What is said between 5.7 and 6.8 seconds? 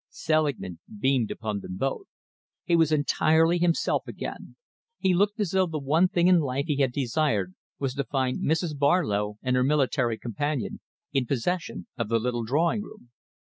one thing in life he